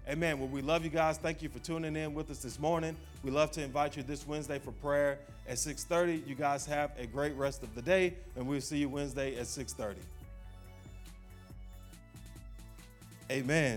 [0.10, 0.38] Amen.
[0.38, 1.18] Well, we love you guys.
[1.18, 2.98] Thank you for tuning in with us this morning.
[3.24, 6.28] We love to invite you this Wednesday for prayer at 6:30.
[6.28, 9.48] You guys have a great rest of the day, and we'll see you Wednesday at
[9.48, 9.96] 6:30.
[13.30, 13.66] Amen.